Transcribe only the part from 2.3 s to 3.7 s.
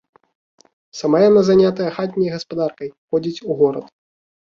гаспадаркай, ходзіць у